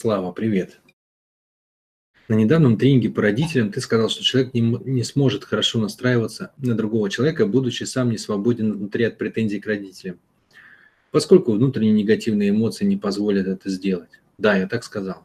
Слава, 0.00 0.30
привет. 0.30 0.78
На 2.28 2.34
недавнем 2.34 2.78
тренинге 2.78 3.10
по 3.10 3.20
родителям 3.20 3.72
ты 3.72 3.80
сказал, 3.80 4.08
что 4.08 4.22
человек 4.22 4.54
не, 4.54 4.60
не 4.60 5.02
сможет 5.02 5.42
хорошо 5.42 5.80
настраиваться 5.80 6.52
на 6.56 6.76
другого 6.76 7.10
человека, 7.10 7.46
будучи 7.46 7.82
сам 7.82 8.10
не 8.10 8.16
свободен 8.16 8.74
внутри 8.74 9.02
от 9.06 9.18
претензий 9.18 9.58
к 9.58 9.66
родителям, 9.66 10.20
поскольку 11.10 11.50
внутренние 11.50 11.94
негативные 11.94 12.50
эмоции 12.50 12.84
не 12.84 12.96
позволят 12.96 13.48
это 13.48 13.68
сделать. 13.70 14.20
Да, 14.38 14.56
я 14.56 14.68
так 14.68 14.84
сказал. 14.84 15.24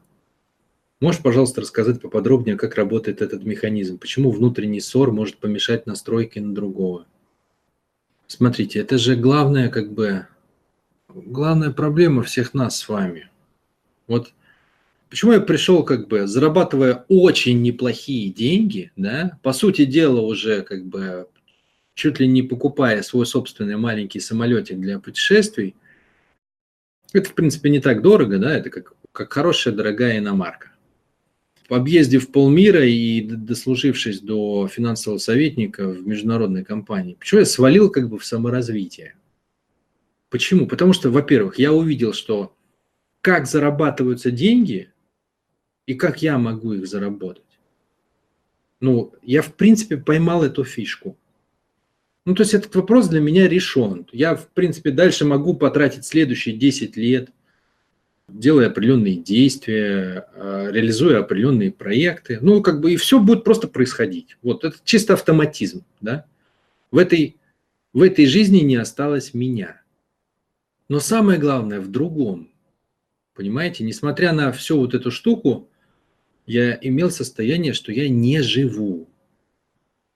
Можешь, 1.00 1.22
пожалуйста, 1.22 1.62
рассказать 1.62 2.02
поподробнее, 2.02 2.58
как 2.58 2.74
работает 2.74 3.22
этот 3.22 3.44
механизм? 3.44 4.00
Почему 4.00 4.32
внутренний 4.32 4.82
ссор 4.82 5.12
может 5.12 5.38
помешать 5.38 5.86
настройке 5.86 6.42
на 6.42 6.52
другого? 6.52 7.06
Смотрите, 8.26 8.80
это 8.80 8.98
же 8.98 9.16
главная, 9.16 9.70
как 9.70 9.94
бы, 9.94 10.26
главная 11.10 11.70
проблема 11.70 12.24
всех 12.24 12.56
нас 12.56 12.80
с 12.80 12.90
вами. 12.90 13.30
Вот 14.08 14.34
почему 15.14 15.34
я 15.34 15.42
пришел, 15.42 15.84
как 15.84 16.08
бы, 16.08 16.26
зарабатывая 16.26 17.06
очень 17.08 17.62
неплохие 17.62 18.32
деньги, 18.32 18.92
да, 18.96 19.38
по 19.44 19.54
сути 19.54 19.86
дела 19.86 20.22
уже, 20.22 20.64
как 20.64 20.88
бы, 20.88 21.28
чуть 21.94 22.20
ли 22.20 22.26
не 22.26 22.42
покупая 22.42 23.04
свой 23.04 23.28
собственный 23.28 23.78
маленький 23.78 24.20
самолетик 24.20 24.80
для 24.80 24.98
путешествий, 24.98 25.76
это, 27.12 27.30
в 27.30 27.36
принципе, 27.36 27.70
не 27.70 27.80
так 27.80 28.02
дорого, 28.02 28.40
да, 28.40 28.58
это 28.58 28.72
как, 28.72 28.94
как 29.12 29.32
хорошая 29.32 29.76
дорогая 29.76 30.18
иномарка 30.18 30.72
объездив 31.70 32.32
полмира 32.32 32.84
и 32.84 33.22
дослужившись 33.22 34.20
до 34.20 34.68
финансового 34.68 35.20
советника 35.20 35.88
в 35.88 36.08
международной 36.08 36.66
компании, 36.66 37.18
почему 37.20 37.42
я 37.42 37.46
свалил 37.46 37.92
как 37.92 38.10
бы 38.10 38.18
в 38.18 38.26
саморазвитие? 38.26 39.14
Почему? 40.32 40.66
Потому 40.66 40.94
что, 40.94 41.12
во-первых, 41.12 41.60
я 41.60 41.72
увидел, 41.72 42.14
что 42.14 42.56
как 43.22 43.46
зарабатываются 43.46 44.32
деньги 44.32 44.93
и 45.86 45.94
как 45.94 46.22
я 46.22 46.38
могу 46.38 46.74
их 46.74 46.88
заработать. 46.88 47.44
Ну, 48.80 49.14
я 49.22 49.42
в 49.42 49.54
принципе 49.54 49.98
поймал 49.98 50.44
эту 50.44 50.64
фишку. 50.64 51.18
Ну, 52.26 52.36
то 52.36 52.44
есть 52.44 52.54
этот 52.54 52.74
вопрос 52.76 53.08
для 53.08 53.20
меня 53.20 53.48
решен. 53.48 54.08
Я, 54.12 54.36
в 54.36 54.48
принципе, 54.50 54.92
дальше 54.92 55.26
могу 55.26 55.56
потратить 55.56 56.06
следующие 56.06 56.56
10 56.56 56.98
лет– 56.98 57.30
делая 58.28 58.68
определенные 58.68 59.16
действия, 59.16 60.28
а, 60.34 60.70
реализуя 60.72 61.20
определенные 61.20 61.72
проекты. 61.72 62.40
Ну, 62.42 62.62
как 62.62 62.82
бы 62.82 62.94
и 62.94 62.98
все 62.98 63.20
будет 63.20 63.44
просто 63.44 63.68
происходить. 63.68 64.38
Вот 64.42 64.64
это 64.64 64.78
чисто 64.84 65.14
автоматизм, 65.14 65.84
да. 66.02 66.26
В 66.92 66.98
этой, 66.98 67.38
в 67.92 68.02
этой 68.02 68.26
жизни 68.26 68.60
не 68.60 68.76
осталось 68.76 69.34
меня. 69.34 69.82
Но 70.90 71.00
самое 71.00 71.40
главное 71.40 71.80
в 71.80 71.90
другом. 71.90 72.52
Понимаете, 73.34 73.84
несмотря 73.84 74.32
на 74.32 74.52
всю 74.52 74.78
вот 74.78 74.94
эту 74.94 75.10
штуку, 75.10 75.70
я 76.46 76.78
имел 76.82 77.12
состояние, 77.12 77.74
что 77.74 77.92
я 77.92 78.10
не 78.10 78.42
живу. 78.42 79.10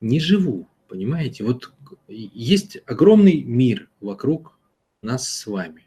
Не 0.01 0.19
живу, 0.19 0.67
понимаете? 0.87 1.43
Вот 1.43 1.71
есть 2.07 2.77
огромный 2.85 3.43
мир 3.43 3.89
вокруг 3.99 4.57
нас 5.01 5.27
с 5.27 5.47
вами. 5.47 5.83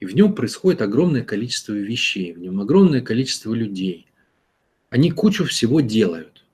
И 0.00 0.04
в 0.06 0.14
нем 0.14 0.34
происходит 0.34 0.82
огромное 0.82 1.22
количество 1.22 1.72
вещей, 1.72 2.32
в 2.32 2.38
нем 2.38 2.60
огромное 2.60 3.00
количество 3.00 3.54
людей. 3.54 4.08
Они 4.90 5.10
кучу 5.10 5.44
всего 5.44 5.80
делают. 5.80 6.44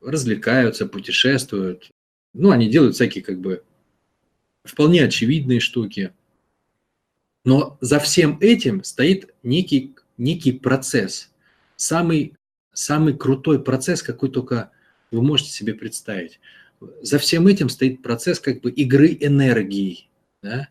Развлекаются, 0.00 0.86
путешествуют. 0.86 1.90
Ну, 2.32 2.50
они 2.50 2.68
делают 2.70 2.94
всякие 2.94 3.22
как 3.22 3.40
бы 3.40 3.62
вполне 4.64 5.04
очевидные 5.04 5.60
штуки. 5.60 6.12
Но 7.44 7.76
за 7.80 7.98
всем 7.98 8.38
этим 8.40 8.82
стоит 8.84 9.34
некий, 9.42 9.94
некий 10.16 10.52
процесс. 10.52 11.31
Самый, 11.82 12.34
самый 12.72 13.12
крутой 13.12 13.60
процесс, 13.60 14.04
какой 14.04 14.30
только 14.30 14.70
вы 15.10 15.20
можете 15.20 15.50
себе 15.50 15.74
представить. 15.74 16.38
За 17.00 17.18
всем 17.18 17.48
этим 17.48 17.68
стоит 17.68 18.02
процесс 18.02 18.38
как 18.38 18.60
бы 18.60 18.70
игры 18.70 19.18
энергии. 19.20 20.08
Да? 20.44 20.68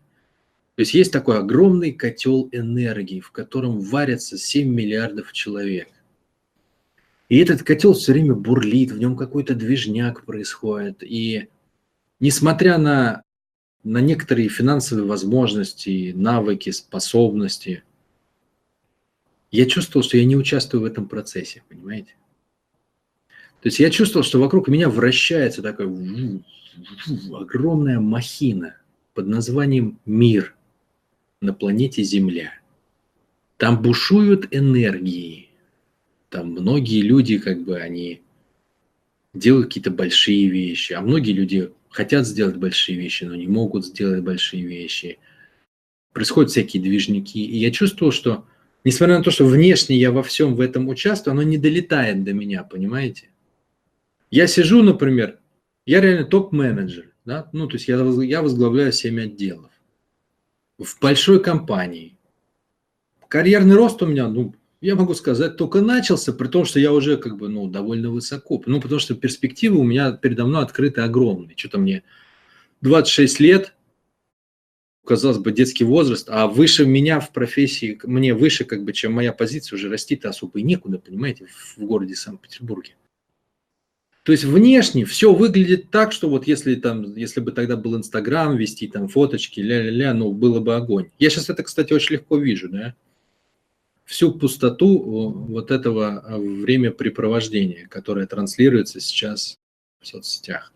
То 0.76 0.80
есть 0.80 0.94
есть 0.94 1.12
такой 1.12 1.40
огромный 1.40 1.92
котел 1.92 2.48
энергии, 2.54 3.20
в 3.20 3.32
котором 3.32 3.82
варятся 3.82 4.38
7 4.38 4.70
миллиардов 4.70 5.34
человек. 5.34 5.90
И 7.28 7.40
этот 7.40 7.64
котел 7.64 7.92
все 7.92 8.14
время 8.14 8.34
бурлит, 8.34 8.92
в 8.92 8.98
нем 8.98 9.18
какой-то 9.18 9.54
движняк 9.54 10.24
происходит. 10.24 11.04
И 11.04 11.50
несмотря 12.22 12.78
на, 12.78 13.22
на 13.84 13.98
некоторые 13.98 14.48
финансовые 14.48 15.06
возможности, 15.06 16.14
навыки, 16.16 16.70
способности, 16.70 17.84
я 19.52 19.66
чувствовал, 19.66 20.04
что 20.04 20.18
я 20.18 20.26
не 20.26 20.36
участвую 20.36 20.82
в 20.82 20.86
этом 20.86 21.08
процессе, 21.08 21.64
понимаете? 21.70 22.16
То 23.62 23.68
есть 23.68 23.80
я 23.80 23.90
чувствовал, 23.90 24.24
что 24.24 24.40
вокруг 24.40 24.68
меня 24.70 24.90
вращается 24.90 25.62
такая 25.62 25.88
огромная 27.34 28.00
махина 28.00 28.78
под 29.14 29.28
названием 29.28 30.00
мир– 30.06 30.56
на 31.42 31.54
планете 31.54 32.04
Земля. 32.04 32.54
Там 33.58 33.82
бушуют 33.82 34.48
энергии. 34.52 35.50
Там 36.30 36.52
многие 36.52 37.02
люди, 37.02 37.38
как 37.40 37.64
бы, 37.64 37.78
они 37.78 38.22
делают 39.34 39.68
какие-то 39.68 39.92
большие 39.92 40.48
вещи, 40.48 40.94
а 40.94 41.02
многие 41.02 41.32
люди 41.32 41.72
хотят 41.90 42.26
сделать 42.26 42.58
большие 42.58 42.98
вещи, 42.98 43.24
но 43.26 43.36
не 43.36 43.48
могут 43.48 43.86
сделать 43.86 44.24
большие 44.24 44.66
вещи. 44.66 45.20
Происходят 46.14 46.52
всякие 46.52 46.82
движники. 46.82 47.44
И 47.44 47.58
я 47.58 47.72
чувствовал, 47.72 48.12
что, 48.12 48.46
несмотря 48.84 49.18
на 49.18 49.24
то, 49.24 49.32
что 49.32 49.46
внешне 49.46 49.98
я 49.98 50.12
во 50.12 50.24
всем 50.24 50.56
в 50.56 50.62
этом 50.62 50.88
участвую, 50.88 51.34
оно 51.34 51.44
не 51.44 51.58
долетает 51.58 52.24
до 52.24 52.34
меня, 52.34 52.64
понимаете? 52.64 53.30
Я 54.30 54.48
сижу, 54.48 54.82
например, 54.84 55.40
я 55.86 56.02
реально 56.02 56.26
топ-менеджер, 56.26 57.12
да? 57.26 57.50
ну, 57.52 57.68
то 57.68 57.76
есть 57.76 57.88
я, 57.88 57.96
я 57.96 58.42
возглавляю 58.42 58.92
7 58.92 59.22
отделов 59.22 59.72
в 60.78 61.00
большой 61.00 61.42
компании. 61.42 62.18
Карьерный 63.28 63.76
рост 63.76 64.02
у 64.02 64.08
меня, 64.08 64.28
ну, 64.28 64.54
я 64.82 64.96
могу 64.96 65.14
сказать, 65.14 65.58
только 65.58 65.82
начался, 65.82 66.34
при 66.34 66.48
том, 66.48 66.66
что 66.66 66.80
я 66.80 66.92
уже 66.92 67.18
как 67.18 67.38
бы, 67.38 67.50
ну, 67.50 67.68
довольно 67.68 68.10
высоко. 68.10 68.62
Ну, 68.66 68.82
потому 68.82 69.00
что 69.00 69.16
перспективы 69.16 69.78
у 69.78 69.84
меня 69.84 70.12
передо 70.14 70.46
мной 70.46 70.64
открыты 70.64 71.02
огромные. 71.02 71.56
Что-то 71.56 71.78
мне 71.78 72.04
26 72.82 73.40
лет, 73.40 73.74
казалось 75.06 75.40
бы, 75.40 75.52
детский 75.52 75.84
возраст, 75.84 76.28
а 76.30 76.48
выше 76.48 76.86
меня 76.86 77.20
в 77.20 77.32
профессии, 77.32 78.00
мне 78.04 78.34
выше, 78.34 78.66
как 78.66 78.84
бы, 78.84 78.94
чем 78.94 79.14
моя 79.14 79.34
позиция, 79.34 79.78
уже 79.78 79.90
расти-то 79.90 80.30
особо 80.30 80.60
и 80.60 80.64
некуда, 80.64 81.00
понимаете, 81.00 81.48
в 81.48 81.84
городе 81.84 82.16
Санкт-Петербурге. 82.16 82.96
То 84.24 84.32
есть 84.32 84.44
внешне 84.44 85.04
все 85.04 85.34
выглядит 85.34 85.90
так, 85.90 86.12
что 86.12 86.30
вот 86.30 86.46
если 86.46 86.76
там, 86.76 87.16
если 87.16 87.40
бы 87.40 87.52
тогда 87.52 87.76
был 87.76 87.98
Инстаграм, 87.98 88.56
вести 88.56 88.88
там 88.88 89.08
фоточки, 89.08 89.60
ля-ля-ля, 89.60 90.14
ну, 90.14 90.32
было 90.32 90.60
бы 90.60 90.76
огонь. 90.76 91.10
Я 91.18 91.32
сейчас 91.32 91.50
это, 91.50 91.64
кстати, 91.64 91.92
очень 91.92 92.14
легко 92.14 92.38
вижу, 92.38 92.70
да, 92.70 92.94
всю 94.06 94.32
пустоту 94.32 95.32
вот 95.32 95.72
этого 95.72 96.20
а, 96.20 96.38
времяпрепровождения, 96.38 97.88
которое 97.88 98.28
транслируется 98.28 99.00
сейчас 99.00 99.58
в 100.02 100.08
соцсетях. 100.08 100.72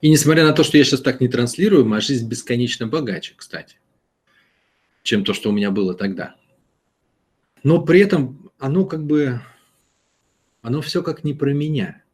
И 0.00 0.10
несмотря 0.10 0.44
на 0.44 0.52
то, 0.52 0.62
что 0.62 0.78
я 0.78 0.84
сейчас 0.84 1.00
так 1.00 1.20
не 1.20 1.28
транслирую, 1.28 1.84
моя 1.84 2.00
жизнь 2.00 2.28
бесконечно 2.28 2.86
богаче, 2.86 3.34
кстати, 3.36 3.76
чем 5.02 5.24
то, 5.24 5.34
что 5.34 5.50
у 5.50 5.52
меня 5.52 5.70
было 5.70 5.94
тогда. 5.94 6.36
Но 7.62 7.82
при 7.82 8.00
этом 8.00 8.52
оно 8.58 8.84
как 8.84 9.04
бы, 9.04 9.40
оно 10.62 10.80
все 10.80 11.02
как 11.02 11.24
не 11.24 11.34
про 11.34 11.52
меня– 11.52 12.02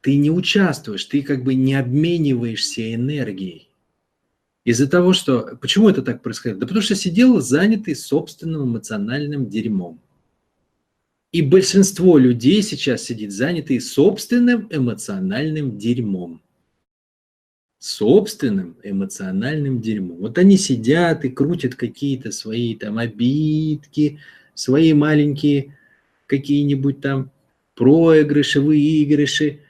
ты 0.00 0.16
не 0.16 0.30
участвуешь, 0.30 1.04
ты 1.04 1.22
как 1.22 1.44
бы 1.44 1.54
не 1.54 1.74
обмениваешься 1.74 2.94
энергией. 2.94 3.68
Из-за 4.64 4.88
того, 4.88 5.12
что... 5.12 5.58
Почему 5.60 5.88
это 5.88 6.02
так 6.02 6.22
происходит? 6.22 6.58
Да 6.58 6.66
потому 6.66 6.82
что 6.82 6.94
сидел 6.94 7.40
занятый 7.40 7.94
собственным 7.94 8.64
эмоциональным 8.64 9.48
дерьмом. 9.48 10.00
И 11.32 11.42
большинство 11.42 12.18
людей 12.18 12.62
сейчас 12.62 13.02
сидит 13.02 13.32
занятый 13.32 13.80
собственным 13.80 14.68
эмоциональным 14.70 15.78
дерьмом. 15.78 16.42
Собственным 17.80 18.76
эмоциональным 18.84 19.80
дерьмом. 19.80 20.18
Вот 20.18 20.38
они 20.38 20.56
сидят 20.56 21.24
и 21.24 21.30
крутят 21.30 21.74
какие-то 21.74 22.30
свои 22.30 22.76
там 22.76 22.98
обидки, 22.98 24.20
свои 24.54 24.92
маленькие 24.92 25.76
какие-нибудь 26.26 27.00
там 27.00 27.32
проигрыши, 27.74 28.60
выигрыши, 28.60 29.60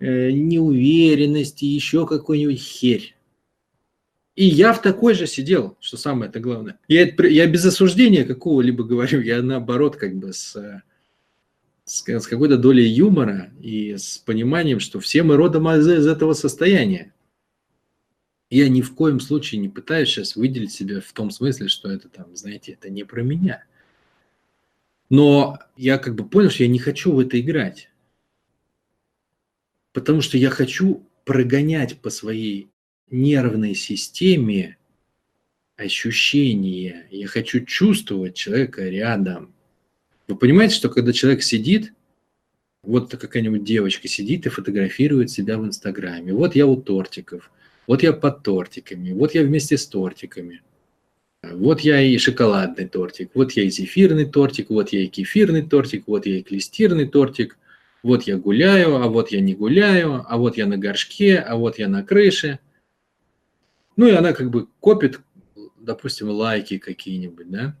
Э, 0.00 0.30
неуверенности, 0.30 1.64
еще 1.64 2.06
какой-нибудь 2.06 2.60
херь. 2.60 3.16
И 4.36 4.44
я 4.44 4.72
в 4.72 4.80
такой 4.80 5.14
же 5.14 5.26
сидел, 5.26 5.76
что 5.80 5.96
самое 5.96 6.28
это 6.30 6.38
главное. 6.38 6.78
Я, 6.86 7.12
я 7.26 7.46
без 7.48 7.64
осуждения 7.64 8.24
какого-либо 8.24 8.84
говорю, 8.84 9.20
я 9.20 9.42
наоборот 9.42 9.96
как 9.96 10.14
бы 10.14 10.32
с, 10.32 10.54
с, 11.84 12.04
с 12.06 12.26
какой-то 12.28 12.58
долей 12.58 12.86
юмора 12.86 13.50
и 13.60 13.96
с 13.96 14.18
пониманием, 14.18 14.78
что 14.78 15.00
все 15.00 15.24
мы 15.24 15.34
родом 15.34 15.68
из, 15.68 15.88
из 15.88 16.06
этого 16.06 16.34
состояния. 16.34 17.12
Я 18.50 18.68
ни 18.68 18.80
в 18.80 18.94
коем 18.94 19.20
случае 19.20 19.60
не 19.60 19.68
пытаюсь 19.68 20.08
сейчас 20.08 20.36
выделить 20.36 20.72
себя 20.72 21.00
в 21.00 21.12
том 21.12 21.30
смысле, 21.30 21.68
что 21.68 21.90
это 21.90 22.08
там, 22.08 22.34
знаете, 22.34 22.72
это 22.72 22.88
не 22.88 23.04
про 23.04 23.22
меня. 23.22 23.64
Но 25.10 25.58
я 25.76 25.98
как 25.98 26.14
бы 26.14 26.28
понял, 26.28 26.50
что 26.50 26.62
я 26.62 26.68
не 26.68 26.78
хочу 26.78 27.12
в 27.12 27.18
это 27.18 27.38
играть. 27.40 27.90
Потому 29.92 30.20
что 30.20 30.38
я 30.38 30.50
хочу 30.50 31.06
прогонять 31.24 31.98
по 32.00 32.10
своей 32.10 32.70
нервной 33.10 33.74
системе 33.74 34.78
ощущения. 35.76 37.06
Я 37.10 37.26
хочу 37.26 37.64
чувствовать 37.64 38.34
человека 38.34 38.88
рядом. 38.88 39.54
Вы 40.26 40.36
понимаете, 40.36 40.74
что 40.74 40.88
когда 40.88 41.12
человек 41.12 41.42
сидит, 41.42 41.92
вот 42.82 43.10
какая-нибудь 43.10 43.64
девочка 43.64 44.08
сидит 44.08 44.46
и 44.46 44.50
фотографирует 44.50 45.30
себя 45.30 45.58
в 45.58 45.64
Инстаграме. 45.64 46.32
Вот 46.32 46.54
я 46.54 46.66
у 46.66 46.80
тортиков, 46.80 47.50
вот 47.88 48.02
я 48.02 48.12
под 48.12 48.42
тортиками, 48.42 49.12
вот 49.12 49.34
я 49.34 49.42
вместе 49.42 49.78
с 49.78 49.86
тортиками. 49.86 50.62
Вот 51.42 51.80
я 51.80 52.00
и 52.02 52.18
шоколадный 52.18 52.86
тортик, 52.86 53.30
вот 53.34 53.52
я 53.52 53.62
и 53.64 53.70
зефирный 53.70 54.26
тортик, 54.26 54.68
вот 54.68 54.90
я 54.90 55.04
и 55.04 55.06
кефирный 55.06 55.62
тортик, 55.62 56.04
вот 56.06 56.26
я 56.26 56.38
и 56.38 56.42
клестирный 56.42 57.08
тортик, 57.08 57.56
вот 58.02 58.24
я 58.24 58.36
гуляю, 58.36 58.96
а 58.96 59.08
вот 59.08 59.30
я 59.30 59.40
не 59.40 59.54
гуляю, 59.54 60.22
а 60.28 60.36
вот 60.36 60.58
я 60.58 60.66
на 60.66 60.76
горшке, 60.76 61.38
а 61.38 61.56
вот 61.56 61.78
я 61.78 61.88
на 61.88 62.04
крыше. 62.04 62.58
Ну 63.96 64.06
и 64.06 64.12
она 64.12 64.34
как 64.34 64.50
бы 64.50 64.66
копит, 64.80 65.20
допустим, 65.80 66.28
лайки 66.28 66.76
какие-нибудь, 66.76 67.50
да? 67.50 67.74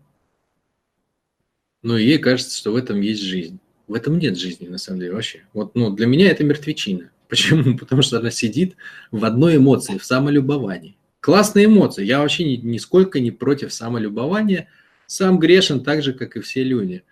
Но 1.82 1.98
ей 1.98 2.18
кажется, 2.18 2.56
что 2.56 2.72
в 2.72 2.76
этом 2.76 3.02
есть 3.02 3.22
жизнь. 3.22 3.58
В 3.86 3.94
этом 3.94 4.18
нет 4.18 4.38
жизни, 4.38 4.68
на 4.68 4.78
самом 4.78 5.00
деле, 5.00 5.12
вообще. 5.12 5.42
Вот, 5.52 5.74
ну, 5.74 5.90
для 5.90 6.06
меня 6.06 6.30
это 6.30 6.44
мертвечина. 6.44 7.10
Почему? 7.28 7.76
Потому 7.78 8.02
что 8.02 8.18
она 8.18 8.30
сидит 8.30 8.76
в 9.10 9.24
одной 9.24 9.56
эмоции, 9.56 9.98
в 9.98 10.04
самолюбовании. 10.04 10.96
Классные 11.20 11.66
эмоции. 11.66 12.04
Я 12.04 12.20
вообще 12.20 12.44
ни, 12.44 12.56
нисколько 12.56 13.20
не 13.20 13.30
против 13.30 13.72
самолюбования. 13.72 14.68
Сам 15.06 15.38
грешен 15.38 15.82
так 15.82 16.02
же, 16.02 16.12
как 16.12 16.36
и 16.36 16.40
все 16.40 16.62
люди. 16.62 17.04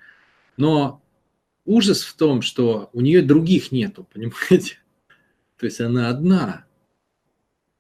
Но 0.57 1.03
ужас 1.65 2.03
в 2.03 2.17
том, 2.17 2.43
что 2.43 2.91
у 2.93 3.01
нее 3.01 3.23
других 3.23 3.73
нету, 3.73 4.07
понимаете? 4.13 4.79
То 5.59 5.67
есть 5.67 5.81
она 5.81 6.09
одна. 6.09 6.65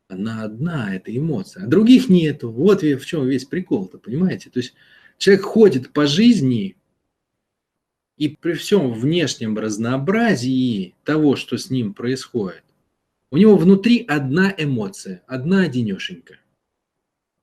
Она 0.08 0.44
одна, 0.44 0.94
это 0.94 1.16
эмоция. 1.16 1.64
А 1.64 1.66
других 1.66 2.08
нету. 2.08 2.50
Вот 2.50 2.82
в 2.82 3.04
чем 3.04 3.26
весь 3.26 3.44
прикол-то, 3.44 3.98
понимаете? 3.98 4.50
То 4.50 4.60
есть 4.60 4.74
человек 5.18 5.44
ходит 5.44 5.92
по 5.92 6.06
жизни, 6.06 6.76
и 8.16 8.28
при 8.28 8.54
всем 8.54 8.92
внешнем 8.92 9.58
разнообразии 9.58 10.94
того, 11.04 11.36
что 11.36 11.58
с 11.58 11.70
ним 11.70 11.94
происходит, 11.94 12.64
у 13.30 13.36
него 13.36 13.56
внутри 13.56 14.04
одна 14.06 14.54
эмоция, 14.56 15.22
одна 15.26 15.62
одинешенька. 15.62 16.38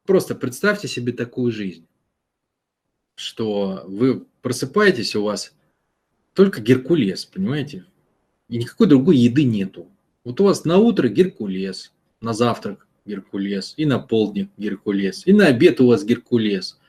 Просто 0.05 0.35
представьте 0.35 0.87
себе 0.87 1.13
такую 1.13 1.51
жизнь, 1.51 1.85
что 3.15 3.83
вы 3.87 4.25
просыпаетесь, 4.41 5.15
у 5.15 5.23
вас 5.23 5.53
только 6.33 6.61
геркулес, 6.61 7.25
понимаете? 7.25 7.85
И 8.49 8.57
никакой 8.57 8.87
другой 8.87 9.17
еды 9.17 9.43
нету. 9.43 9.87
Вот 10.23 10.41
у 10.41 10.45
вас 10.45 10.65
на 10.65 10.77
утро 10.77 11.07
геркулес, 11.07 11.93
на 12.21 12.33
завтрак 12.33 12.87
геркулес, 13.05 13.73
и 13.77 13.85
на 13.85 13.99
полдник 13.99 14.49
геркулес, 14.57 15.27
и 15.27 15.33
на 15.33 15.47
обед 15.47 15.79
у 15.81 15.87
вас 15.87 16.03
геркулес. 16.03 16.79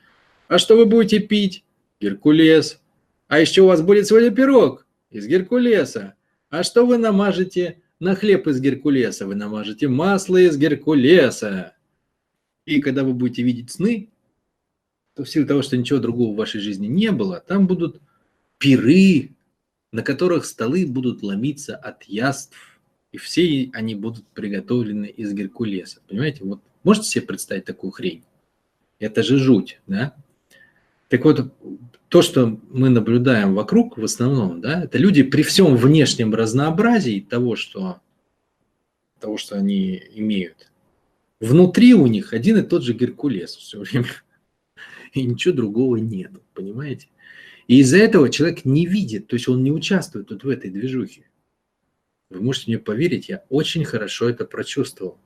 А 0.49 0.59
что 0.59 0.77
вы 0.77 0.87
будете 0.87 1.21
пить? 1.21 1.65
Геркулес. 2.01 2.81
А 3.29 3.41
еще 3.41 3.63
у 3.63 3.67
вас 3.67 3.83
будет 3.83 4.07
сегодня 4.07 4.31
пирог 4.31 4.87
из 5.11 5.27
геркулеса. 5.27 6.15
А 6.51 6.63
что 6.63 6.87
вы 6.87 6.99
намажете 6.99 7.83
на 8.01 8.15
хлеб 8.15 8.47
из 8.49 8.61
Геркулеса 8.61 9.27
вы 9.27 9.35
намажете 9.35 9.89
масло 9.89 10.37
из 10.37 10.57
Геркулеса. 10.57 11.75
И 12.67 12.81
когда 12.81 13.05
вы 13.05 13.15
будете 13.15 13.43
видеть 13.43 13.71
сны, 13.71 14.11
то 15.15 15.25
в 15.25 15.31
силу 15.31 15.47
того, 15.47 15.63
что 15.63 15.77
ничего 15.77 16.01
другого 16.01 16.33
в 16.33 16.37
вашей 16.37 16.61
жизни 16.61 16.87
не 16.87 17.13
было, 17.13 17.41
там 17.41 17.67
будут 17.67 18.01
пиры, 18.59 19.31
на 19.93 20.03
которых 20.03 20.45
столы 20.45 20.87
будут 20.87 21.23
ломиться 21.23 21.77
от 21.77 22.03
яств, 22.05 22.57
и 23.13 23.17
все 23.17 23.71
они 23.73 23.95
будут 23.95 24.27
приготовлены 24.29 25.07
из 25.07 25.33
Геркулеса. 25.33 26.01
Понимаете, 26.09 26.45
вот 26.45 26.61
можете 26.83 27.09
себе 27.09 27.27
представить 27.27 27.65
такую 27.65 27.93
хрень? 27.93 28.25
Это 28.99 29.23
же 29.23 29.39
жуть, 29.39 29.81
да? 29.87 30.17
Так 31.09 31.25
вот, 31.25 31.55
то, 32.15 32.23
что 32.23 32.61
мы 32.71 32.91
наблюдаем 32.91 33.57
вокруг 33.57 33.99
в 33.99 34.05
основном, 34.05 34.61
да, 34.61 34.85
это 34.85 34.99
люди 34.99 35.25
при 35.25 35.43
всем 35.43 35.77
внешнем 35.77 36.33
разнообразии 36.33 37.19
того, 37.19 37.57
что, 37.57 38.03
того, 39.19 39.37
что 39.37 39.57
они 39.57 40.01
имеют, 40.15 40.71
внутри 41.41 41.93
у 41.93 42.07
них 42.07 42.33
один 42.33 42.59
и 42.59 42.63
тот 42.63 42.85
же 42.85 42.93
Геркулес 42.93 43.57
все 43.57 43.81
время. 43.81 44.07
И 45.13 45.25
ничего 45.25 45.55
другого 45.55 45.97
нет, 45.97 46.31
понимаете? 46.53 47.09
И 47.67 47.81
из-за 47.81 47.99
этого 47.99 48.31
человек 48.31 48.65
не 48.65 48.87
видит, 48.87 49.27
то 49.27 49.35
есть 49.35 49.49
он 49.49 49.65
не 49.65 49.73
участвует 49.73 50.31
вот 50.31 50.45
в 50.45 50.49
этой 50.49 50.71
движухе. 50.71 51.29
Вы 52.31 52.43
можете 52.43 52.67
мне 52.69 52.79
поверить, 52.79 53.29
я 53.29 53.43
очень 53.49 53.85
хорошо 53.85 54.29
это 54.29 54.45
прочувствовал. 54.45 55.19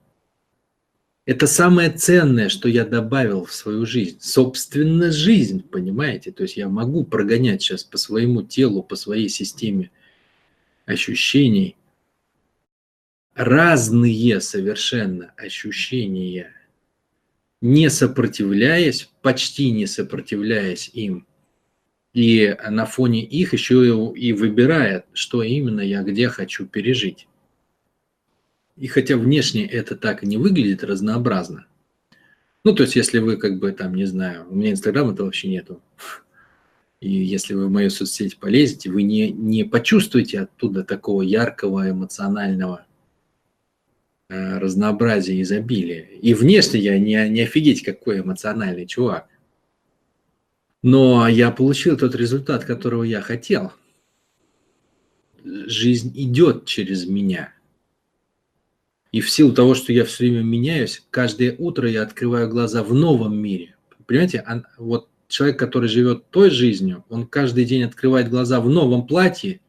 Это 1.28 1.46
самое 1.46 1.90
ценное, 1.90 2.48
что 2.48 2.70
я 2.70 2.86
добавил 2.86 3.44
в 3.44 3.52
свою 3.52 3.84
жизнь. 3.84 4.16
Собственно, 4.18 5.12
жизнь, 5.12 5.62
понимаете? 5.62 6.32
То 6.32 6.44
есть 6.44 6.56
я 6.56 6.70
могу 6.70 7.04
прогонять 7.04 7.60
сейчас 7.60 7.84
по 7.84 7.98
своему 7.98 8.40
телу, 8.40 8.82
по 8.82 8.96
своей 8.96 9.28
системе 9.28 9.90
ощущений 10.86 11.76
разные 13.34 14.40
совершенно 14.40 15.34
ощущения, 15.36 16.50
не 17.60 17.90
сопротивляясь, 17.90 19.10
почти 19.20 19.70
не 19.70 19.86
сопротивляясь 19.86 20.88
им, 20.94 21.26
и 22.14 22.56
на 22.70 22.86
фоне 22.86 23.22
их 23.22 23.52
еще 23.52 24.14
и 24.16 24.32
выбирая, 24.32 25.04
что 25.12 25.42
именно 25.42 25.82
я 25.82 26.02
где 26.04 26.30
хочу 26.30 26.64
пережить. 26.64 27.28
И 28.78 28.86
хотя 28.86 29.16
внешне 29.16 29.66
это 29.66 29.96
так 29.96 30.22
и 30.22 30.26
не 30.26 30.36
выглядит 30.36 30.84
разнообразно. 30.84 31.66
Ну, 32.64 32.74
то 32.74 32.84
есть, 32.84 32.94
если 32.94 33.18
вы 33.18 33.36
как 33.36 33.58
бы 33.58 33.72
там, 33.72 33.94
не 33.94 34.04
знаю, 34.04 34.46
у 34.48 34.54
меня 34.54 34.70
Инстаграма 34.70 35.12
это 35.12 35.24
вообще 35.24 35.48
нету. 35.48 35.82
И 37.00 37.10
если 37.10 37.54
вы 37.54 37.66
в 37.66 37.70
мою 37.70 37.90
соцсеть 37.90 38.38
полезете, 38.38 38.90
вы 38.90 39.02
не, 39.02 39.30
не 39.30 39.64
почувствуете 39.64 40.40
оттуда 40.40 40.84
такого 40.84 41.22
яркого 41.22 41.90
эмоционального 41.90 42.86
э, 44.28 44.58
разнообразия, 44.58 45.40
изобилия. 45.42 46.02
И 46.02 46.34
внешне 46.34 46.80
я 46.80 46.98
не, 46.98 47.28
не 47.28 47.42
офигеть, 47.42 47.82
какой 47.82 48.20
эмоциональный 48.20 48.86
чувак. 48.86 49.28
Но 50.82 51.26
я 51.26 51.50
получил 51.50 51.96
тот 51.96 52.14
результат, 52.14 52.64
которого 52.64 53.02
я 53.02 53.22
хотел. 53.22 53.72
Жизнь 55.44 56.12
идет 56.14 56.66
через 56.66 57.06
меня– 57.06 57.52
и 59.12 59.20
в 59.20 59.30
силу 59.30 59.52
того, 59.52 59.74
что 59.74 59.92
я 59.92 60.04
все 60.04 60.24
время 60.24 60.42
меняюсь, 60.42 61.02
каждое 61.10 61.56
утро 61.56 61.88
я 61.88 62.02
открываю 62.02 62.48
глаза 62.48 62.82
в 62.82 62.92
новом 62.92 63.36
мире. 63.38 63.74
Понимаете, 64.06 64.44
вот 64.76 65.08
человек, 65.28 65.58
который 65.58 65.88
живет 65.88 66.28
той 66.30 66.50
жизнью, 66.50 67.04
он 67.08 67.26
каждый 67.26 67.64
день 67.64 67.84
открывает 67.84 68.28
глаза 68.28 68.60
в 68.60 68.68
новом 68.68 69.06
платье, 69.06 69.60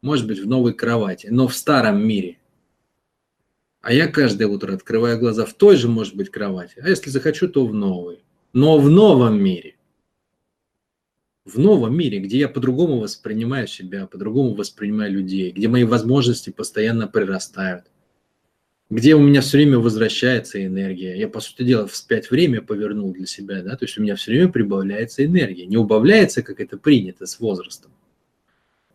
может 0.00 0.26
быть, 0.26 0.38
в 0.38 0.46
новой 0.46 0.72
кровати, 0.72 1.28
но 1.30 1.48
в 1.48 1.54
старом 1.54 2.06
мире. 2.06 2.38
А 3.80 3.92
я 3.92 4.08
каждое 4.08 4.48
утро 4.48 4.74
открываю 4.74 5.18
глаза 5.18 5.44
в 5.44 5.54
той 5.54 5.76
же, 5.76 5.88
может 5.88 6.14
быть, 6.14 6.30
кровати. 6.30 6.74
А 6.82 6.88
если 6.88 7.10
захочу, 7.10 7.48
то 7.48 7.66
в 7.66 7.74
новой. 7.74 8.22
Но 8.52 8.78
в 8.78 8.90
новом 8.90 9.42
мире. 9.42 9.76
В 11.44 11.58
новом 11.58 11.96
мире, 11.96 12.18
где 12.18 12.38
я 12.38 12.48
по-другому 12.48 13.00
воспринимаю 13.00 13.66
себя, 13.66 14.06
по-другому 14.06 14.54
воспринимаю 14.54 15.12
людей, 15.12 15.50
где 15.50 15.68
мои 15.68 15.84
возможности 15.84 16.50
постоянно 16.50 17.06
прирастают– 17.06 17.84
где 18.90 19.14
у 19.14 19.20
меня 19.20 19.42
все 19.42 19.58
время 19.58 19.78
возвращается 19.78 20.64
энергия. 20.64 21.18
Я, 21.18 21.28
по 21.28 21.40
сути 21.40 21.62
дела, 21.62 21.86
вспять 21.86 22.30
время 22.30 22.62
повернул 22.62 23.12
для 23.12 23.26
себя, 23.26 23.62
да, 23.62 23.76
то 23.76 23.84
есть 23.84 23.98
у 23.98 24.02
меня 24.02 24.16
все 24.16 24.30
время 24.30 24.48
прибавляется 24.48 25.24
энергия. 25.24 25.66
Не 25.66 25.76
убавляется, 25.76 26.42
как 26.42 26.60
это 26.60 26.78
принято 26.78 27.26
с 27.26 27.38
возрастом, 27.38 27.90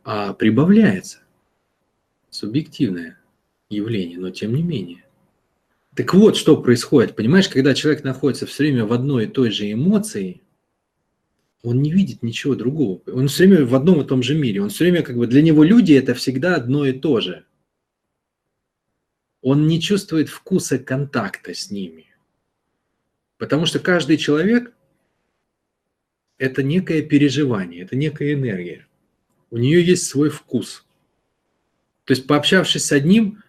а 0.04 0.34
прибавляется. 0.34 1.20
Субъективное 2.32 3.20
явление, 3.70 4.18
но 4.18 4.32
тем 4.32 4.56
не 4.56 4.64
менее. 4.64 5.06
Так 5.96 6.16
вот, 6.16 6.36
что 6.36 6.58
происходит, 6.58 7.16
понимаешь, 7.16 7.48
когда 7.48 7.76
человек 7.76 8.04
находится 8.04 8.48
все 8.48 8.64
время 8.64 8.86
в 8.86 8.94
одной 8.94 9.26
и 9.26 9.28
той 9.28 9.52
же 9.52 9.72
эмоции, 9.72 10.42
он 11.62 11.84
не 11.84 11.92
видит 11.92 12.24
ничего 12.24 12.56
другого. 12.56 13.02
Он 13.06 13.28
все 13.28 13.46
время 13.46 13.68
в 13.68 13.76
одном 13.76 14.02
и 14.02 14.06
том 14.06 14.24
же 14.24 14.34
мире. 14.34 14.64
Он 14.64 14.70
все 14.70 14.86
время 14.86 15.04
как 15.04 15.16
бы 15.16 15.28
для 15.28 15.44
него 15.44 15.64
люди 15.64 15.94
это 15.94 16.16
всегда 16.16 16.56
одно 16.56 16.88
и 16.88 16.94
то 16.94 17.22
же 17.22 17.46
он 19.44 19.68
не 19.68 19.82
чувствует 19.82 20.30
вкуса 20.30 20.80
контакта 20.80 21.54
с 21.54 21.70
ними. 21.70 22.08
Потому 23.38 23.66
что 23.66 23.80
каждый 23.80 24.16
человек– 24.16 24.74
это 26.38 26.64
некое 26.64 27.02
переживание, 27.02 27.84
это 27.84 27.98
некая 27.98 28.34
энергия. 28.34 28.88
У 29.52 29.58
нее 29.58 29.86
есть 29.86 30.06
свой 30.06 30.30
вкус. 30.30 30.86
То 32.06 32.14
есть, 32.14 32.26
пообщавшись 32.26 32.86
с 32.86 32.92
одним, 32.94 33.44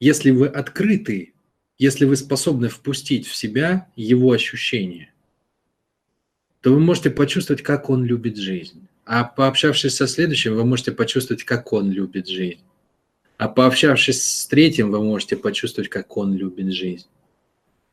если 0.00 0.30
вы 0.30 0.46
открыты, 0.46 1.34
если 1.76 2.06
вы 2.06 2.16
способны 2.16 2.70
впустить 2.70 3.26
в 3.26 3.36
себя 3.36 3.88
его 3.96 4.32
ощущения, 4.32 5.12
то 6.62 6.72
вы 6.72 6.80
можете 6.80 7.10
почувствовать, 7.10 7.62
как 7.62 7.90
он 7.90 8.04
любит 8.04 8.38
жизнь. 8.38 8.88
А 9.04 9.24
пообщавшись 9.24 9.96
со 9.96 10.06
следующим, 10.06 10.54
вы 10.54 10.64
можете 10.64 10.92
почувствовать, 10.92 11.44
как 11.44 11.74
он 11.74 11.90
любит 11.90 12.26
жизнь. 12.26 12.60
А 13.40 13.48
пообщавшись 13.48 14.22
с 14.22 14.46
третьим, 14.48 14.90
вы 14.90 15.02
можете 15.02 15.34
почувствовать, 15.34 15.88
как 15.88 16.14
он 16.18 16.34
любит 16.34 16.74
жизнь. 16.74 17.06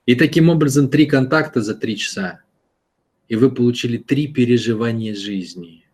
И 0.06 0.14
таким 0.14 0.50
образом 0.50 0.90
три 0.90 1.06
контакта 1.06 1.62
за 1.62 1.74
три 1.74 1.96
часа. 1.96 2.42
И 3.30 3.38
вы 3.38 3.50
получили 3.50 3.96
три 3.96 4.28
переживания 4.28 5.16
жизни. 5.16 5.86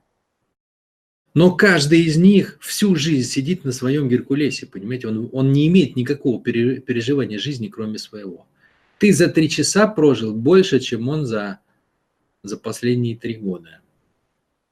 Но 1.36 1.56
каждый 1.56 2.02
из 2.02 2.18
них 2.18 2.58
всю 2.62 2.96
жизнь 2.96 3.30
сидит 3.30 3.64
на 3.64 3.72
своем 3.72 4.10
Геркулесе, 4.10 4.66
понимаете? 4.66 5.10
Он, 5.10 5.30
он 5.32 5.52
не 5.52 5.68
имеет 5.68 5.96
никакого 5.96 6.42
переживания 6.42 7.38
жизни, 7.38 7.68
кроме 7.68 8.00
своего. 8.00 8.48
Ты 8.98 9.14
за 9.14 9.28
три 9.28 9.50
часа 9.50 9.86
прожил 9.86 10.34
больше, 10.34 10.80
чем 10.80 11.10
он 11.10 11.28
за, 11.28 11.60
за 12.42 12.58
последние 12.58 13.16
три 13.16 13.36
года. 13.36 13.82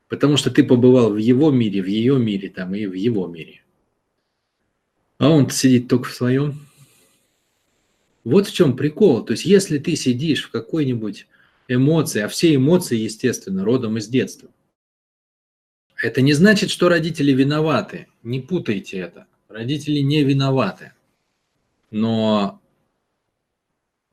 Потому 0.08 0.38
что 0.38 0.50
ты 0.50 0.64
побывал 0.64 1.14
в 1.14 1.18
его 1.18 1.52
мире, 1.52 1.84
в 1.84 1.88
ее 1.88 2.18
мире 2.18 2.50
там 2.50 2.74
и 2.74 2.88
в 2.88 2.94
его 2.94 3.28
мире. 3.28 3.61
А 5.22 5.30
он 5.30 5.48
сидит 5.52 5.88
только 5.88 6.10
в 6.10 6.16
своем. 6.16 6.66
Вот 8.24 8.48
в 8.48 8.54
чем 8.54 8.76
прикол. 8.76 9.24
То 9.24 9.34
есть, 9.34 9.46
если 9.46 9.78
ты 9.78 9.96
сидишь 9.96 10.46
в 10.46 10.50
какой-нибудь 10.50 11.28
эмоции, 11.68 12.22
а 12.22 12.28
все 12.28 12.56
эмоции, 12.56 12.98
естественно, 12.98 13.64
родом 13.64 14.00
из 14.00 14.08
детства. 14.08 14.50
Это 16.02 16.24
не 16.24 16.34
значит, 16.34 16.72
что 16.72 16.90
родители 16.90 17.34
виноваты. 17.34 18.08
Не 18.24 18.40
путайте 18.40 18.98
это. 18.98 19.28
Родители 19.48 20.00
не 20.00 20.24
виноваты. 20.24 20.94
Но 21.92 22.60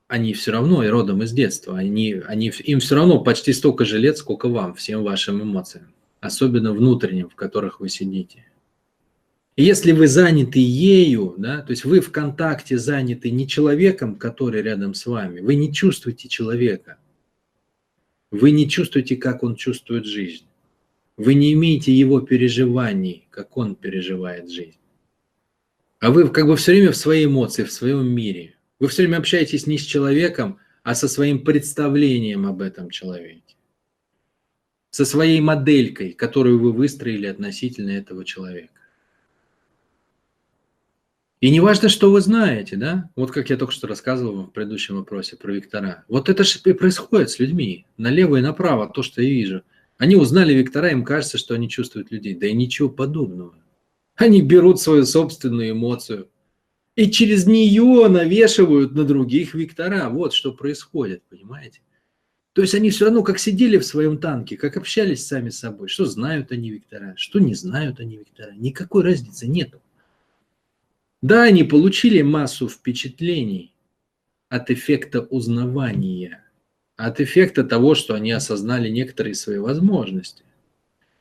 они 0.09 0.35
все 0.35 0.53
равно 0.53 0.85
и 0.85 0.89
родом 0.89 1.23
из 1.23 1.33
детства. 1.33 1.79
Они, 1.79 2.21
они, 2.27 2.53
им 2.65 2.81
все 2.81 2.97
равно 2.97 3.25
почти 3.25 3.55
столько 3.55 3.87
же 3.87 3.97
лет, 3.97 4.19
сколько 4.19 4.51
вам, 4.51 4.75
всем 4.75 5.03
вашим 5.05 5.41
эмоциям. 5.41 5.95
Особенно 6.21 6.75
внутренним, 6.75 7.31
в 7.31 7.35
которых 7.35 7.81
вы 7.81 7.89
сидите. 7.89 8.45
Если 9.61 9.93
вы 9.93 10.09
заняты 10.09 10.59
ею, 10.61 11.35
да, 11.37 11.61
то 11.61 11.73
есть 11.73 11.85
вы 11.85 12.01
в 12.01 12.11
контакте 12.11 12.79
заняты 12.79 13.31
не 13.31 13.47
человеком, 13.47 14.17
который 14.17 14.63
рядом 14.63 14.95
с 14.95 15.05
вами, 15.05 15.41
вы 15.41 15.57
не 15.57 15.73
чувствуете 15.73 16.29
человека– 16.29 16.97
вы 18.31 18.51
не 18.51 18.69
чувствуете, 18.69 19.17
как 19.17 19.43
он 19.43 19.57
чувствует 19.57 20.05
жизнь. 20.05 20.45
Вы 21.17 21.35
не 21.35 21.53
имеете 21.55 21.93
его 21.93 22.21
переживаний, 22.21 23.27
как 23.31 23.57
он 23.57 23.75
переживает 23.75 24.51
жизнь. 24.51 24.79
А 26.01 26.11
вы 26.11 26.29
как 26.29 26.47
бы 26.47 26.57
все 26.57 26.73
время 26.73 26.93
в 26.93 26.97
своей 26.97 27.27
эмоции, 27.27 27.65
в 27.65 27.73
своем 27.73 28.07
мире. 28.07 28.55
Вы 28.79 28.89
все 28.89 29.03
время 29.03 29.17
общаетесь 29.17 29.67
не 29.67 29.79
с 29.79 29.83
человеком, 29.83 30.59
а 30.85 30.95
со 30.95 31.09
своим 31.09 31.43
представлением 31.43 32.47
об 32.47 32.63
этом 32.63 32.91
человеке. 32.91 33.57
Со 34.91 35.05
своей 35.05 35.41
моделькой, 35.41 36.13
которую 36.13 36.61
вы 36.61 36.73
выстроили 36.73 37.27
относительно 37.27 37.91
этого 37.91 38.25
человека. 38.25 38.78
И 41.41 41.51
не 41.51 41.61
важно, 41.61 41.89
что 41.89 42.11
вы 42.11 42.21
знаете, 42.21 42.77
да? 42.77 43.11
Вот 43.15 43.31
как 43.31 43.51
я 43.51 43.57
только 43.57 43.73
что 43.73 43.87
рассказывал 43.87 44.45
в 44.45 44.53
предыдущем 44.53 44.97
вопросе 44.97 45.37
про 45.37 45.53
Виктора. 45.53 46.05
Вот 46.09 46.29
это 46.29 46.43
же 46.43 46.59
и 46.65 46.73
происходит 46.73 47.31
с 47.31 47.39
людьми. 47.39 47.87
Налево 47.97 48.37
и 48.37 48.41
направо, 48.41 48.89
то, 48.93 49.03
что 49.05 49.23
я 49.23 49.29
вижу. 49.29 49.63
Они 49.99 50.17
узнали 50.17 50.53
Виктора, 50.53 50.91
им 50.91 51.05
кажется, 51.05 51.39
что 51.39 51.55
они 51.55 51.69
чувствуют 51.69 52.11
людей. 52.11 52.35
Да 52.35 52.49
и 52.49 52.55
ничего 52.55 52.89
подобного. 52.89 53.55
Они 54.17 54.43
берут 54.43 54.81
свою 54.81 55.05
собственную 55.05 55.71
эмоцию 55.71 56.29
и 56.97 57.09
через 57.09 57.47
нее 57.47 58.09
навешивают 58.09 58.93
на 58.97 59.05
других 59.05 59.55
Виктора. 59.55 60.09
Вот 60.11 60.33
что 60.33 60.53
происходит, 60.53 61.23
понимаете? 61.31 61.83
То 62.53 62.63
есть 62.63 62.75
они 62.75 62.91
все 62.91 63.05
равно 63.05 63.23
как 63.23 63.39
сидели 63.39 63.79
в 63.79 63.87
своем 63.87 64.19
танке, 64.19 64.57
как 64.57 64.77
общались 64.77 65.25
сами 65.25 65.51
с 65.51 65.61
собой. 65.61 65.87
Что 65.87 66.07
знают 66.07 66.51
они 66.51 66.71
Виктора, 66.71 67.15
что 67.17 67.39
не 67.39 67.55
знают 67.55 68.01
они 68.01 68.17
Виктора. 68.17 68.53
Никакой 68.57 69.05
разницы 69.05 69.47
нету. 69.47 69.81
Да, 71.21 71.43
они 71.45 71.65
получили 71.65 72.23
массу 72.23 72.69
впечатлений 72.69 73.73
от 74.49 74.71
эффекта 74.71 75.21
узнавания, 75.21 76.45
от 76.97 77.21
эффекта 77.21 77.65
того, 77.65 77.95
что 77.97 78.15
они 78.15 78.31
осознали 78.31 78.89
некоторые 78.89 79.35
свои 79.35 79.59
возможности. 79.59 80.45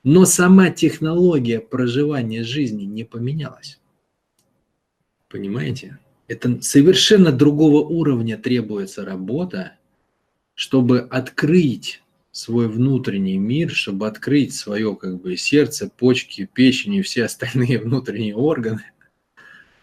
Но 0.04 0.26
сама 0.26 0.70
технология 0.70 1.60
проживания 1.60 2.44
жизни 2.44 2.84
не 2.84 3.04
поменялась. 3.04 3.80
Понимаете? 5.30 5.98
Это 6.28 6.62
совершенно 6.62 7.32
другого 7.32 7.80
уровня 7.80 8.38
требуется 8.38 9.04
работа, 9.04 9.74
чтобы 10.54 11.00
открыть 11.00 12.04
свой 12.32 12.68
внутренний 12.68 13.38
мир, 13.38 13.72
чтобы 13.72 14.08
открыть 14.08 14.54
свое 14.54 14.96
как 14.96 15.22
бы 15.22 15.38
сердце, 15.38 15.90
почки, 15.90 16.46
печень 16.54 16.96
и 16.96 17.02
все 17.02 17.24
остальные 17.26 17.80
внутренние 17.84 18.36
органы– 18.36 18.84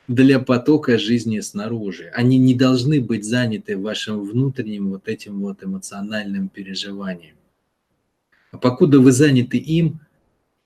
для 0.08 0.38
потока 0.38 0.98
жизни 0.98 1.40
снаружи. 1.40 2.10
Они 2.14 2.38
не 2.38 2.54
должны 2.54 3.00
быть 3.00 3.24
заняты 3.24 3.78
вашим 3.78 4.24
внутренним 4.24 4.90
вот 4.90 5.08
этим 5.08 5.40
вот 5.40 5.64
эмоциональным 5.64 6.48
переживанием. 6.48 7.36
А 8.50 8.58
покуда 8.58 9.00
вы 9.00 9.12
заняты 9.12 9.56
им, 9.56 10.00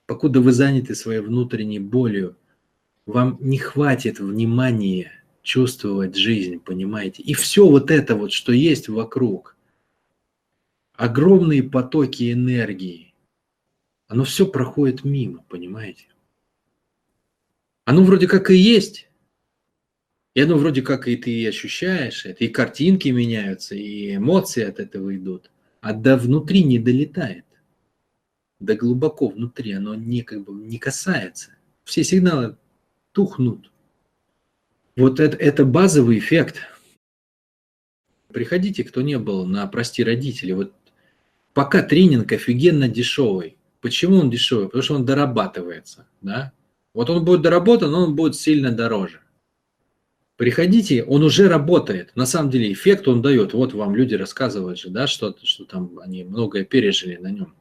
покуда 0.06 0.40
вы 0.40 0.52
заняты 0.52 0.94
своей 0.94 1.20
внутренней 1.20 1.78
болью, 1.78 2.36
вам 3.06 3.38
не 3.40 3.58
хватит 3.58 4.18
внимания 4.18 5.12
чувствовать 5.42 6.16
жизнь, 6.16 6.58
понимаете? 6.58 7.22
И 7.22 7.32
все 7.32 7.66
вот 7.66 7.90
это 7.90 8.16
вот, 8.16 8.32
что 8.32 8.52
есть 8.52 8.88
вокруг, 8.88 9.56
огромные 10.94 11.62
потоки 11.62 12.30
энергии, 12.32 13.14
оно 14.08 14.24
все 14.24 14.46
проходит 14.46 15.04
мимо, 15.04 15.44
понимаете? 15.48 16.06
Оно 17.84 18.02
вроде 18.02 18.26
как 18.26 18.50
и 18.50 18.56
есть, 18.56 19.07
и 20.38 20.40
оно 20.40 20.56
вроде 20.56 20.82
как 20.82 21.08
и 21.08 21.16
ты 21.16 21.48
ощущаешь 21.48 22.24
это, 22.24 22.44
и 22.44 22.48
картинки 22.48 23.08
меняются, 23.08 23.74
и 23.74 24.14
эмоции 24.14 24.62
от 24.62 24.78
этого 24.78 25.16
идут, 25.16 25.50
а 25.80 25.92
до 25.92 26.16
внутри 26.16 26.62
не 26.62 26.78
долетает. 26.78 27.44
Да 28.60 28.76
глубоко 28.76 29.30
внутри 29.30 29.72
оно 29.72 29.96
не, 29.96 30.22
как 30.22 30.44
бы, 30.44 30.52
не 30.52 30.78
касается. 30.78 31.56
Все 31.82 32.04
сигналы 32.04 32.56
тухнут. 33.10 33.72
Вот 34.96 35.18
это, 35.18 35.36
это 35.38 35.64
базовый 35.64 36.20
эффект. 36.20 36.58
Приходите, 38.32 38.84
кто 38.84 39.00
не 39.00 39.18
был 39.18 39.44
на 39.44 39.66
«Прости 39.66 40.04
родители». 40.04 40.52
Вот 40.52 40.72
пока 41.52 41.82
тренинг 41.82 42.30
офигенно 42.30 42.88
дешевый. 42.88 43.56
Почему 43.80 44.18
он 44.18 44.30
дешевый? 44.30 44.66
Потому 44.66 44.82
что 44.84 44.94
он 44.94 45.04
дорабатывается. 45.04 46.06
Да? 46.20 46.52
Вот 46.94 47.10
он 47.10 47.24
будет 47.24 47.42
доработан, 47.42 47.90
но 47.90 48.04
он 48.04 48.14
будет 48.14 48.36
сильно 48.36 48.70
дороже. 48.70 49.20
Приходите, 50.38 51.02
он 51.02 51.24
уже 51.24 51.48
работает. 51.48 52.12
На 52.14 52.24
самом 52.24 52.48
деле 52.50 52.72
эффект 52.72 53.08
он 53.08 53.22
дает. 53.22 53.54
Вот 53.54 53.74
вам 53.74 53.96
люди 53.96 54.14
рассказывают 54.14 54.78
же, 54.78 54.88
да, 54.88 55.08
что, 55.08 55.36
что 55.42 55.64
там 55.64 55.98
они 55.98 56.22
многое 56.22 56.64
пережили 56.64 57.16
на 57.16 57.32
нем. 57.32 57.56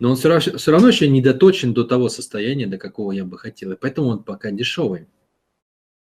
Но 0.00 0.10
он 0.10 0.16
все 0.16 0.30
равно, 0.30 0.56
все 0.56 0.72
равно 0.72 0.88
еще 0.88 1.06
не 1.06 1.20
доточен 1.20 1.74
до 1.74 1.84
того 1.84 2.08
состояния, 2.08 2.66
до 2.66 2.78
какого 2.78 3.12
я 3.12 3.26
бы 3.26 3.38
хотел. 3.38 3.72
И 3.72 3.76
поэтому 3.76 4.08
он 4.08 4.24
пока 4.24 4.50
дешевый. 4.50 5.06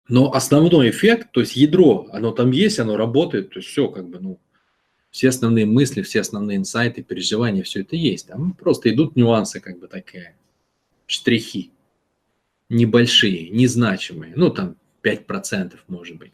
Но 0.07 0.31
основной 0.33 0.89
эффект, 0.89 1.33
то 1.33 1.41
есть 1.41 1.57
ядро, 1.57 2.07
оно 2.13 2.31
там 2.31 2.51
есть, 2.51 2.79
оно 2.79 2.95
работает, 2.95 3.49
то 3.49 3.59
есть 3.59 3.67
все 3.67 3.89
как 3.89 4.07
бы, 4.07 4.19
ну, 4.21 4.39
все 5.11 5.27
основные 5.27 5.65
мысли, 5.65 6.01
все 6.01 6.21
основные 6.21 6.55
инсайты, 6.55 7.03
переживания, 7.03 7.61
все 7.63 7.81
это 7.81 7.97
есть. 7.97 8.27
Там 8.27 8.53
просто 8.53 8.89
идут 8.89 9.17
нюансы, 9.17 9.59
как 9.59 9.79
бы 9.79 9.89
такие, 9.89 10.37
штрихи 11.07 11.71
небольшие, 12.69 13.49
незначимые. 13.49 14.31
Ну, 14.37 14.49
там 14.49 14.77
5% 15.05 15.73
может 15.87 16.17
быть. 16.17 16.33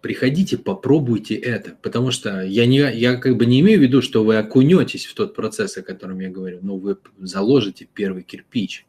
Приходите, 0.00 0.58
попробуйте 0.58 1.34
это, 1.34 1.76
потому 1.82 2.10
что 2.10 2.42
я, 2.42 2.66
не, 2.66 2.78
я 2.78 3.16
как 3.16 3.36
бы 3.36 3.46
не 3.46 3.60
имею 3.60 3.80
в 3.80 3.82
виду, 3.82 4.02
что 4.02 4.22
вы 4.22 4.36
окунетесь 4.36 5.06
в 5.06 5.14
тот 5.14 5.34
процесс, 5.34 5.78
о 5.78 5.82
котором 5.82 6.20
я 6.20 6.28
говорю, 6.28 6.58
но 6.62 6.76
вы 6.76 6.98
заложите 7.18 7.88
первый 7.92 8.22
кирпич, 8.22 8.86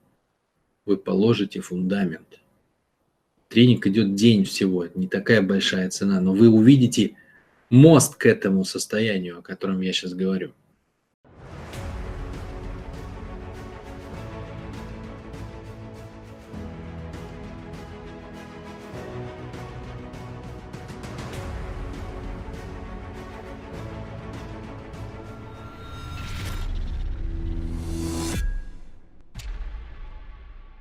вы 0.85 0.97
положите 0.97 1.61
фундамент. 1.61 2.39
Тренинг 3.47 3.87
идет 3.87 4.15
день 4.15 4.43
всего, 4.43 4.83
это 4.83 4.99
не 4.99 5.07
такая 5.07 5.41
большая 5.41 5.89
цена, 5.89 6.19
но 6.19 6.33
вы 6.33 6.49
увидите 6.49 7.15
мост 7.69 8.15
к 8.15 8.25
этому 8.25 8.65
состоянию, 8.65 9.39
о 9.39 9.41
котором 9.41 9.81
я 9.81 9.93
сейчас 9.93 10.13
говорю– 10.13 10.53